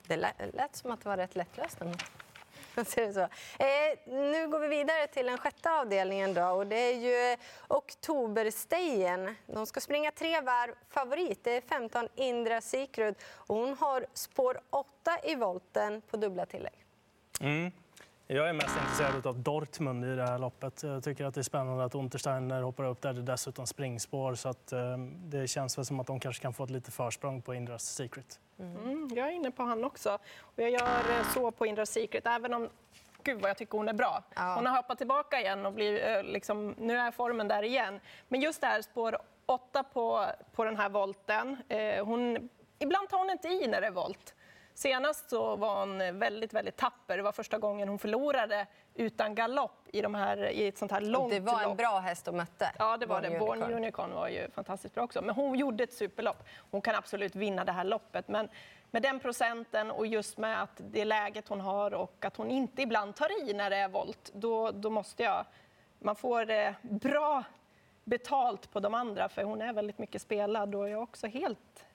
Det 0.08 0.18
lät 0.54 0.76
som 0.76 0.92
att 0.92 1.02
det 1.02 1.10
var 1.10 1.18
rätt 1.18 1.36
lättlöst. 1.36 1.78
så. 3.14 3.20
Eh, 3.20 3.98
nu 4.06 4.48
går 4.48 4.60
vi 4.60 4.68
vidare 4.68 5.08
till 5.08 5.26
den 5.26 5.38
sjätte 5.38 5.72
avdelningen. 5.72 6.34
Då, 6.34 6.44
och 6.44 6.68
det 6.68 6.76
är 6.76 6.96
ju 7.00 7.32
eh, 7.32 7.40
Oktoberstejen. 7.68 9.36
De 9.46 9.66
ska 9.66 9.80
springa 9.80 10.12
tre 10.12 10.42
varv. 10.42 10.74
Favorit 10.90 11.44
det 11.44 11.52
är 11.52 11.62
15 11.62 12.08
Indra 12.16 12.62
Sikrud. 12.62 13.16
Hon 13.48 13.74
har 13.74 14.06
spår 14.14 14.62
8 14.70 15.18
i 15.24 15.36
volten 15.36 16.02
på 16.02 16.18
dubbla 16.18 16.46
tillägg. 16.46 16.86
Mm. 17.42 17.72
Jag 18.34 18.50
är 18.50 18.54
mest 18.54 18.78
intresserad 18.82 19.28
av 19.28 19.40
Dortmund 19.40 20.06
i 20.06 20.16
det 20.16 20.24
här 20.24 20.40
loppet. 20.40 20.84
Jag 20.84 21.04
tycker 21.04 21.26
att 21.26 21.34
det 21.34 21.42
är 21.42 21.44
spännande 21.44 21.84
att 21.84 21.96
Untersteiner 21.96 22.62
hoppar 22.62 22.84
upp 22.84 23.02
där. 23.02 23.14
Det 23.14 23.20
är 23.20 23.24
dessutom 23.24 23.68
springspår 23.68 24.36
så 24.36 24.50
att, 24.50 24.72
eh, 24.72 24.98
det 25.26 25.48
känns 25.48 25.78
väl 25.78 25.86
som 25.86 26.00
att 26.00 26.08
de 26.08 26.20
kanske 26.20 26.42
kan 26.42 26.54
få 26.54 26.64
ett 26.64 26.70
lite 26.70 26.92
försprång 26.92 27.42
på 27.42 27.54
Indras 27.54 27.84
Secret. 27.84 28.40
Mm, 28.60 29.10
jag 29.16 29.28
är 29.28 29.32
inne 29.32 29.52
på 29.52 29.64
han 29.64 29.84
också. 29.84 30.18
Och 30.40 30.64
jag 30.64 30.70
gör 30.70 30.88
eh, 30.88 31.34
så 31.34 31.52
på 31.52 31.66
Indras 31.66 31.90
Secret, 31.90 32.28
även 32.28 32.54
om 32.54 32.70
Gud 33.24 33.42
vad 33.42 33.50
jag 33.50 33.58
tycker 33.58 33.78
hon 33.78 33.88
är 33.88 33.94
bra. 33.94 34.24
Ja. 34.36 34.56
Hon 34.56 34.66
har 34.66 34.76
hoppat 34.76 34.98
tillbaka 34.98 35.40
igen 35.40 35.66
och 35.66 35.74
blir, 35.74 36.08
eh, 36.08 36.24
liksom, 36.24 36.76
nu 36.78 36.98
är 36.98 37.12
formen 37.12 37.48
där 37.48 37.64
igen. 37.64 38.00
Men 38.28 38.42
just 38.42 38.62
det 38.62 38.68
här 38.68 38.82
spår 38.82 39.18
8 39.46 39.84
på, 39.84 40.26
på 40.56 40.64
den 40.64 40.78
här 40.78 40.90
volten. 40.90 41.58
Eh, 41.70 42.06
hon, 42.06 42.50
ibland 42.80 43.10
tar 43.10 43.18
hon 43.18 43.30
inte 43.30 43.48
i 43.48 43.68
när 43.68 43.82
det 43.82 43.88
är 43.88 43.92
volt. 43.92 44.36
Senast 44.74 45.30
så 45.30 45.56
var 45.56 45.80
hon 45.80 46.20
väldigt, 46.20 46.54
väldigt 46.54 46.78
tapper. 46.78 47.18
Det 47.18 47.24
var 47.24 47.32
första 47.32 47.58
gången 47.58 47.90
hon 47.90 48.00
förlorade 48.00 48.68
utan 48.96 49.36
galopp 49.36 49.88
i, 49.92 50.02
de 50.02 50.16
här, 50.16 50.50
i 50.50 50.68
ett 50.68 50.78
sånt 50.78 50.92
här 50.92 51.02
långt 51.02 51.32
Det 51.34 51.40
var 51.40 51.62
en 51.62 51.70
lopp. 51.70 51.78
bra 51.78 52.00
häst 52.00 52.28
att 52.28 52.36
mötte. 52.36 52.72
Ja, 52.80 52.98
det 52.98 53.06
var 53.06 53.22
Born 53.22 53.34
det. 53.34 53.40
Born 53.40 53.64
Unicorn 53.74 54.14
var 54.14 54.28
ju 54.28 54.50
fantastiskt 54.50 54.96
bra 54.96 55.04
också. 55.04 55.22
Men 55.22 55.36
hon 55.36 55.56
gjorde 55.60 55.84
ett 55.84 55.94
superlopp. 55.94 56.44
Hon 56.72 56.82
kan 56.82 56.96
absolut 56.96 57.36
vinna 57.36 57.66
det 57.66 57.72
här 57.72 57.84
loppet. 57.84 58.28
Men 58.28 58.50
med 58.92 59.02
den 59.02 59.20
procenten 59.20 59.92
och 59.92 60.08
just 60.08 60.38
med 60.38 60.62
att 60.62 60.82
det 60.92 61.06
läget 61.06 61.48
hon 61.48 61.62
har 61.62 61.94
och 61.94 62.26
att 62.26 62.38
hon 62.38 62.52
inte 62.52 62.82
ibland 62.82 63.16
tar 63.16 63.50
i 63.50 63.54
när 63.54 63.70
det 63.70 63.78
är 63.78 63.88
volt, 63.88 64.32
då, 64.34 64.72
då 64.72 64.90
måste 64.90 65.24
jag... 65.24 65.46
Man 66.00 66.16
får 66.16 66.50
eh, 66.50 66.72
bra 66.82 67.44
betalt 68.04 68.72
på 68.72 68.80
de 68.80 68.94
andra, 68.94 69.30
för 69.30 69.44
hon 69.44 69.62
är 69.62 69.74
väldigt 69.74 69.98
mycket 69.98 70.22
spelad 70.22 70.76
och 70.76 70.90
jag 70.90 70.92
är 70.92 71.02
också 71.02 71.28
helt 71.28 71.86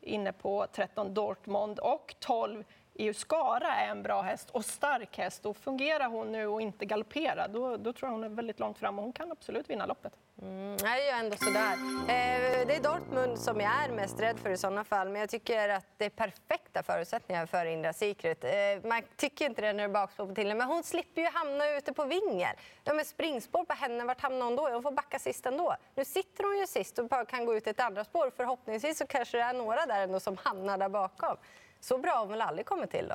inne 0.00 0.32
på 0.32 0.66
13 0.72 1.14
Dortmund 1.14 1.78
och 1.78 2.14
12 2.20 2.64
Euskara 2.98 3.74
är 3.74 3.88
en 3.88 4.02
bra 4.02 4.22
häst 4.22 4.50
och 4.50 4.64
stark 4.64 5.18
häst. 5.18 5.46
Och 5.46 5.56
fungerar 5.56 6.08
hon 6.08 6.32
nu 6.32 6.46
och 6.46 6.60
inte 6.60 6.84
galopperar, 6.84 7.48
då, 7.48 7.76
då 7.76 7.92
tror 7.92 8.08
jag 8.08 8.14
hon 8.14 8.24
är 8.24 8.28
väldigt 8.28 8.60
långt 8.60 8.78
fram 8.78 8.98
och 8.98 9.04
hon 9.04 9.12
kan 9.12 9.32
absolut 9.32 9.70
vinna 9.70 9.86
loppet. 9.86 10.12
Mm, 10.42 10.76
jag 10.82 10.98
är 10.98 11.04
ju 11.04 11.24
ändå 11.24 11.36
sådär. 11.36 11.72
Eh, 12.00 12.66
det 12.66 12.76
är 12.76 12.82
Dortmund 12.82 13.38
som 13.38 13.60
jag 13.60 13.70
är 13.84 13.92
mest 13.92 14.20
rädd 14.20 14.38
för 14.38 14.50
i 14.50 14.56
sådana 14.56 14.84
fall, 14.84 15.08
men 15.08 15.20
jag 15.20 15.30
tycker 15.30 15.68
att 15.68 15.86
det 15.96 16.04
är 16.04 16.10
perfekta 16.10 16.82
förutsättningar 16.82 17.46
för 17.46 17.66
Indra 17.66 17.92
Secret. 17.92 18.44
Eh, 18.44 18.50
man 18.88 19.02
tycker 19.16 19.46
inte 19.46 19.60
det 19.60 19.72
när 19.72 19.78
det 19.78 19.82
är 19.82 19.88
bakspår 19.88 20.26
på 20.26 20.34
till 20.34 20.56
men 20.56 20.68
hon 20.68 20.82
slipper 20.82 21.22
ju 21.22 21.28
hamna 21.28 21.70
ute 21.76 21.92
på 21.92 22.04
vingen. 22.04 22.56
De 22.84 22.98
är 22.98 23.04
springspår 23.04 23.64
på 23.64 23.74
henne, 23.74 24.04
vart 24.04 24.20
hamnar 24.20 24.46
hon 24.46 24.56
då? 24.56 24.68
Hon 24.68 24.82
får 24.82 24.92
backa 24.92 25.18
sist 25.18 25.46
ändå. 25.46 25.76
Nu 25.94 26.04
sitter 26.04 26.44
hon 26.44 26.58
ju 26.58 26.66
sist 26.66 26.98
och 26.98 27.28
kan 27.28 27.44
gå 27.44 27.56
ut 27.56 27.66
ett 27.66 27.80
andra 27.80 28.04
spår. 28.04 28.32
Förhoppningsvis 28.36 28.98
så 28.98 29.06
kanske 29.06 29.36
det 29.36 29.44
är 29.44 29.54
några 29.54 29.86
där 29.86 30.02
ändå 30.02 30.20
som 30.20 30.36
hamnar 30.36 30.78
där 30.78 30.88
bakom. 30.88 31.36
Så 31.80 31.98
bra 31.98 32.12
har 32.12 32.26
väl 32.26 32.40
aldrig 32.40 32.66
kommit 32.66 32.90
till 32.90 33.08
då? 33.08 33.14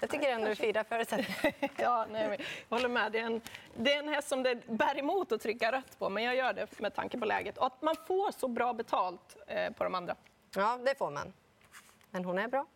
Jag 0.00 0.10
tycker 0.10 0.30
ändå 0.30 0.46
det 0.46 0.50
är 0.50 0.54
fina 0.54 0.84
förutsättningar. 0.84 1.70
ja, 1.76 2.06
nej, 2.10 2.46
jag 2.68 2.76
håller 2.76 2.88
med. 2.88 3.12
Det 3.12 3.18
är, 3.18 3.24
en, 3.24 3.40
det 3.76 3.94
är 3.94 3.98
en 3.98 4.08
häst 4.08 4.28
som 4.28 4.42
det 4.42 4.66
bär 4.66 4.98
emot 4.98 5.32
att 5.32 5.40
trycka 5.40 5.72
rött 5.72 5.98
på, 5.98 6.08
men 6.08 6.24
jag 6.24 6.36
gör 6.36 6.52
det 6.52 6.80
med 6.80 6.94
tanke 6.94 7.18
på 7.18 7.24
läget. 7.24 7.58
Och 7.58 7.66
att 7.66 7.82
man 7.82 7.96
får 8.06 8.32
så 8.32 8.48
bra 8.48 8.72
betalt 8.72 9.36
eh, 9.46 9.72
på 9.72 9.84
de 9.84 9.94
andra. 9.94 10.16
Ja, 10.54 10.78
det 10.84 10.98
får 10.98 11.10
man. 11.10 11.32
Men 12.10 12.24
hon 12.24 12.38
är 12.38 12.48
bra. 12.48 12.66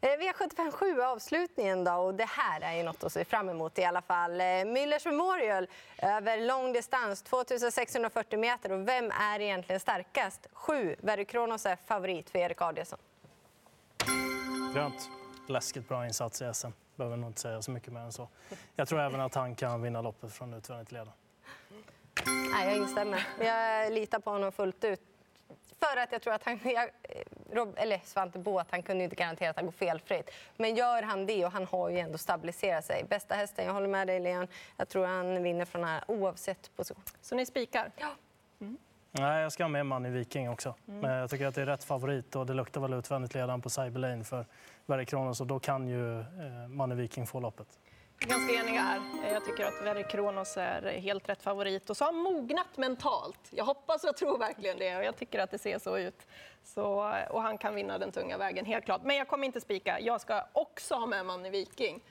Eh, 0.00 0.08
V75 0.08 1.00
avslutningen 1.02 1.84
då 1.84 1.92
och 1.92 2.14
det 2.14 2.28
här 2.28 2.60
är 2.60 2.76
ju 2.76 2.82
något 2.82 3.04
att 3.04 3.12
se 3.12 3.24
fram 3.24 3.48
emot 3.48 3.78
i 3.78 3.84
alla 3.84 4.02
fall. 4.02 4.40
Eh, 4.40 4.44
Müllers 4.44 5.06
Memorial 5.06 5.66
över 5.98 6.40
lång 6.40 6.72
distans, 6.72 7.22
2640 7.22 8.38
meter 8.38 8.72
och 8.72 8.88
vem 8.88 9.10
är 9.10 9.40
egentligen 9.40 9.80
starkast? 9.80 10.46
Sju, 10.52 10.96
Verry 11.00 11.24
Kronos 11.24 11.66
är 11.66 11.76
favorit 11.76 12.30
för 12.30 12.38
Erik 12.38 12.62
Adielsson. 12.62 12.98
Grönt. 14.74 15.10
Läskigt 15.46 15.88
bra 15.88 16.06
insats 16.06 16.42
i 16.42 16.54
SM. 16.54 16.68
Behöver 16.96 17.16
nog 17.16 17.30
inte 17.30 17.40
säga 17.40 17.62
så 17.62 17.70
mycket 17.70 17.92
mer 17.92 18.00
än 18.00 18.12
så. 18.12 18.28
Jag 18.76 18.88
tror 18.88 19.00
även 19.00 19.20
att 19.20 19.34
han 19.34 19.54
kan 19.54 19.82
vinna 19.82 20.02
loppet 20.02 20.32
från 20.32 20.54
utvändigt 20.54 20.92
leda. 20.92 21.12
Nej, 22.52 22.68
jag 22.68 22.76
instämmer. 22.76 23.26
Jag 23.40 23.92
litar 23.92 24.18
på 24.18 24.30
honom 24.30 24.52
fullt 24.52 24.84
ut. 24.84 25.00
För 25.78 25.96
att 25.96 26.12
jag 26.12 26.22
tror 26.22 26.34
att 26.34 26.42
han... 26.42 26.60
Jag, 26.64 26.90
Rob, 27.52 27.74
eller 27.76 28.00
Svante 28.04 28.38
Båt, 28.38 28.66
han 28.70 28.82
kunde 28.82 29.04
inte 29.04 29.16
garantera 29.16 29.50
att 29.50 29.56
han 29.56 29.64
går 29.64 29.72
felfritt. 29.72 30.30
Men 30.56 30.76
gör 30.76 31.02
han 31.02 31.26
det, 31.26 31.44
och 31.44 31.52
han 31.52 31.66
har 31.66 31.88
ju 31.88 31.98
ändå 31.98 32.18
stabiliserat 32.18 32.84
sig. 32.84 33.04
Bästa 33.04 33.34
hästen, 33.34 33.66
jag 33.66 33.72
håller 33.72 33.88
med 33.88 34.06
dig 34.06 34.20
Leon. 34.20 34.48
Jag 34.76 34.88
tror 34.88 35.06
han 35.06 35.42
vinner 35.42 35.64
från 35.64 35.84
här 35.84 36.04
oavsett 36.08 36.76
position. 36.76 37.02
Så 37.20 37.34
ni 37.34 37.46
spikar? 37.46 37.90
Ja. 37.96 38.08
Mm. 38.60 38.76
Nej, 39.12 39.42
jag 39.42 39.52
ska 39.52 39.64
ha 39.64 39.68
med 39.68 39.86
man 39.86 40.06
i 40.06 40.10
Viking 40.10 40.50
också. 40.50 40.74
Mm. 40.88 41.00
Men 41.00 41.10
jag 41.10 41.30
tycker 41.30 41.46
att 41.46 41.54
det 41.54 41.62
är 41.62 41.66
rätt 41.66 41.84
favorit 41.84 42.36
och 42.36 42.46
det 42.46 42.54
luktar 42.54 42.80
väl 42.80 42.92
utvändigt 42.92 43.34
ledaren 43.34 43.60
på 43.60 43.70
Cyber 43.70 44.00
Lane 44.00 44.24
för 44.24 44.46
Verre 44.86 45.04
Kronos 45.04 45.40
och 45.40 45.46
då 45.46 45.58
kan 45.58 45.88
ju 45.88 46.20
eh, 46.20 46.68
man 46.68 46.92
i 46.92 46.94
Viking 46.94 47.26
få 47.26 47.40
loppet. 47.40 47.78
Ganska 48.18 48.54
eniga 48.54 48.80
här. 48.80 49.00
Jag 49.32 49.44
tycker 49.44 49.64
att 49.64 49.82
Verre 49.84 50.02
Kronos 50.02 50.56
är 50.56 50.82
helt 50.82 51.28
rätt 51.28 51.42
favorit 51.42 51.90
och 51.90 51.96
så 51.96 52.04
har 52.04 52.12
mognat 52.12 52.76
mentalt. 52.76 53.38
Jag 53.50 53.64
hoppas 53.64 54.04
och 54.04 54.16
tror 54.16 54.38
verkligen 54.38 54.78
det 54.78 54.96
och 54.96 55.04
jag 55.04 55.16
tycker 55.16 55.38
att 55.38 55.50
det 55.50 55.58
ser 55.58 55.78
så 55.78 55.98
ut. 55.98 56.26
Så, 56.64 57.12
och 57.30 57.42
han 57.42 57.58
kan 57.58 57.74
vinna 57.74 57.98
den 57.98 58.12
tunga 58.12 58.38
vägen, 58.38 58.66
helt 58.66 58.84
klart. 58.84 59.02
Men 59.04 59.16
jag 59.16 59.28
kommer 59.28 59.46
inte 59.46 59.60
spika. 59.60 60.00
Jag 60.00 60.20
ska 60.20 60.44
också 60.52 60.94
ha 60.94 61.06
med 61.06 61.26
man 61.26 61.46
i 61.46 61.50
Viking. 61.50 62.02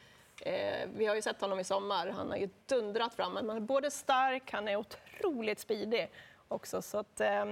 Eh, 0.41 0.89
vi 0.96 1.06
har 1.06 1.15
ju 1.15 1.22
sett 1.22 1.41
honom 1.41 1.60
i 1.60 1.63
sommar. 1.63 2.08
Han 2.08 2.29
har 2.29 2.38
ju 2.38 2.50
dundrat 2.65 3.13
fram. 3.13 3.36
Han 3.36 3.50
är 3.50 3.60
både 3.60 3.91
stark, 3.91 4.51
han 4.51 4.68
är 4.68 4.75
otroligt 4.75 5.60
speedig 5.60 6.10
också. 6.50 6.82
Så 6.82 6.98
att, 6.98 7.22
eh, 7.22 7.46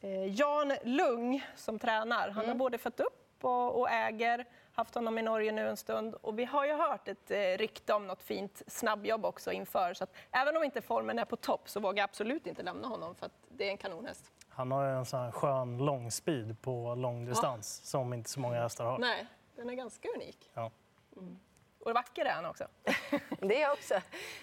eh, 0.00 0.34
Jan 0.34 0.72
Lung 0.82 1.44
som 1.56 1.78
tränar, 1.78 2.28
han 2.28 2.44
mm. 2.44 2.48
har 2.48 2.54
både 2.54 2.78
fött 2.78 3.00
upp 3.00 3.44
och, 3.44 3.80
och, 3.80 3.90
äger, 3.90 4.44
haft 4.72 4.94
honom 4.94 5.18
i 5.18 5.22
Norge 5.22 5.52
nu 5.52 5.68
en 5.68 5.76
stund 5.76 6.14
och 6.14 6.38
vi 6.38 6.44
har 6.44 6.66
ju 6.66 6.72
hört 6.72 7.08
ett 7.08 7.30
eh, 7.30 7.38
rykte 7.38 7.94
om 7.94 8.06
något 8.06 8.22
fint 8.22 8.62
snabbjobb 8.66 9.24
också 9.24 9.52
inför. 9.52 9.94
Så 9.94 10.04
att, 10.04 10.14
även 10.30 10.56
om 10.56 10.64
inte 10.64 10.82
formen 10.82 11.18
är 11.18 11.24
på 11.24 11.36
topp 11.36 11.68
så 11.68 11.80
vågar 11.80 12.02
jag 12.02 12.04
absolut 12.04 12.46
inte 12.46 12.62
lämna 12.62 12.88
honom 12.88 13.14
för 13.14 13.30
det 13.48 13.66
är 13.66 13.70
en 13.70 13.78
kanonhäst. 13.78 14.32
Han 14.48 14.70
har 14.70 14.84
en 14.84 15.06
sån 15.06 15.20
här 15.20 15.30
skön 15.30 15.78
lång 15.78 16.10
speed 16.10 16.62
på 16.62 16.94
långdistans 16.94 17.80
ja. 17.82 17.86
som 17.86 18.12
inte 18.12 18.30
så 18.30 18.40
många 18.40 18.62
hästar 18.62 18.84
har. 18.84 18.98
Nej, 18.98 19.26
den 19.56 19.70
är 19.70 19.74
ganska 19.74 20.08
unik. 20.16 20.50
Ja. 20.54 20.70
Mm. 21.16 21.38
Och 21.84 21.94
vacker 21.94 22.24
är 22.24 22.32
han 22.32 22.46
också. 22.46 22.66
det 23.40 23.56
är 23.56 23.60
jag 23.60 23.72
också. 23.72 23.94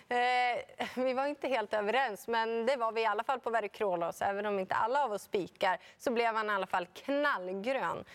Eh, 0.09 1.03
vi 1.05 1.13
var 1.13 1.27
inte 1.27 1.47
helt 1.47 1.73
överens, 1.73 2.27
men 2.27 2.65
det 2.65 2.75
var 2.75 2.91
vi 2.91 3.01
i 3.01 3.05
alla 3.05 3.23
fall 3.23 3.39
på 3.39 3.49
Verikrolos. 3.49 4.21
Även 4.21 4.45
om 4.45 4.59
inte 4.59 4.75
alla 4.75 5.03
av 5.03 5.11
oss 5.11 5.23
spikar 5.23 5.79
så 5.97 6.11
blev 6.11 6.35
han 6.35 6.49
i 6.49 6.53
alla 6.53 6.67
fall 6.67 6.85
knallgrön. 6.85 8.05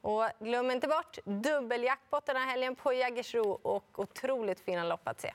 Och 0.00 0.24
glöm 0.38 0.70
inte 0.70 0.88
bort 0.88 1.18
dubbeljackpot 1.24 2.26
den 2.26 2.36
här 2.36 2.46
helgen 2.46 2.76
på 2.76 2.92
Jägersro 2.92 3.50
och 3.50 3.98
otroligt 3.98 4.60
fina 4.60 4.84
lopp 4.84 5.08
att 5.08 5.20
se. 5.20 5.32